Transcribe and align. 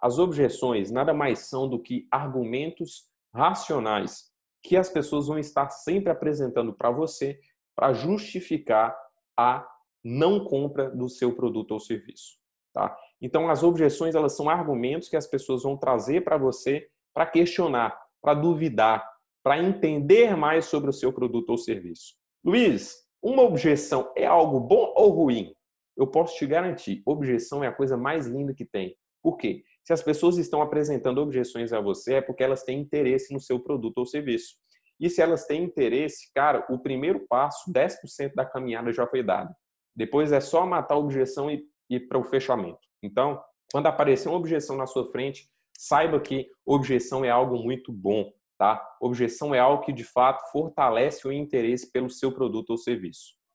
As 0.00 0.18
objeções 0.18 0.90
nada 0.90 1.14
mais 1.14 1.40
são 1.48 1.68
do 1.68 1.80
que 1.80 2.06
argumentos 2.10 3.08
racionais 3.34 4.30
que 4.62 4.76
as 4.76 4.88
pessoas 4.88 5.28
vão 5.28 5.38
estar 5.38 5.70
sempre 5.70 6.10
apresentando 6.10 6.72
para 6.72 6.90
você 6.90 7.38
para 7.74 7.92
justificar 7.92 8.96
a 9.36 9.66
não 10.02 10.44
compra 10.44 10.90
do 10.90 11.08
seu 11.08 11.34
produto 11.34 11.72
ou 11.72 11.80
serviço, 11.80 12.38
tá? 12.72 12.96
Então 13.20 13.50
as 13.50 13.62
objeções 13.62 14.14
elas 14.14 14.34
são 14.34 14.48
argumentos 14.48 15.08
que 15.08 15.16
as 15.16 15.26
pessoas 15.26 15.62
vão 15.62 15.76
trazer 15.76 16.24
para 16.24 16.38
você 16.38 16.88
para 17.12 17.26
questionar, 17.26 17.98
para 18.20 18.34
duvidar, 18.34 19.08
para 19.42 19.62
entender 19.62 20.36
mais 20.36 20.66
sobre 20.66 20.90
o 20.90 20.92
seu 20.92 21.12
produto 21.12 21.50
ou 21.50 21.58
serviço. 21.58 22.14
Luiz, 22.44 23.06
uma 23.22 23.42
objeção 23.42 24.12
é 24.16 24.26
algo 24.26 24.60
bom 24.60 24.92
ou 24.96 25.10
ruim? 25.10 25.54
Eu 25.96 26.06
posso 26.06 26.36
te 26.36 26.46
garantir, 26.46 27.02
objeção 27.06 27.64
é 27.64 27.68
a 27.68 27.72
coisa 27.72 27.96
mais 27.96 28.26
linda 28.26 28.54
que 28.54 28.64
tem. 28.64 28.96
Por 29.26 29.38
quê? 29.38 29.64
Se 29.82 29.92
as 29.92 30.00
pessoas 30.00 30.38
estão 30.38 30.62
apresentando 30.62 31.18
objeções 31.18 31.72
a 31.72 31.80
você, 31.80 32.14
é 32.14 32.20
porque 32.20 32.44
elas 32.44 32.62
têm 32.62 32.78
interesse 32.78 33.34
no 33.34 33.40
seu 33.40 33.58
produto 33.58 33.98
ou 33.98 34.06
serviço. 34.06 34.54
E 35.00 35.10
se 35.10 35.20
elas 35.20 35.46
têm 35.46 35.64
interesse, 35.64 36.30
cara, 36.32 36.64
o 36.70 36.78
primeiro 36.78 37.26
passo, 37.26 37.68
10% 37.72 38.34
da 38.36 38.46
caminhada 38.46 38.92
já 38.92 39.04
foi 39.04 39.24
dado. 39.24 39.52
Depois 39.96 40.30
é 40.30 40.40
só 40.40 40.64
matar 40.64 40.94
a 40.94 40.98
objeção 40.98 41.50
e 41.50 41.66
ir 41.90 42.06
para 42.06 42.18
o 42.18 42.22
fechamento. 42.22 42.78
Então, 43.02 43.42
quando 43.72 43.88
aparecer 43.88 44.28
uma 44.28 44.38
objeção 44.38 44.76
na 44.76 44.86
sua 44.86 45.10
frente, 45.10 45.50
saiba 45.76 46.20
que 46.20 46.48
objeção 46.64 47.24
é 47.24 47.30
algo 47.30 47.58
muito 47.58 47.92
bom, 47.92 48.32
tá? 48.56 48.80
Objeção 49.00 49.52
é 49.52 49.58
algo 49.58 49.82
que 49.82 49.92
de 49.92 50.04
fato 50.04 50.52
fortalece 50.52 51.26
o 51.26 51.32
interesse 51.32 51.90
pelo 51.90 52.08
seu 52.08 52.30
produto 52.30 52.70
ou 52.70 52.78
serviço. 52.78 53.36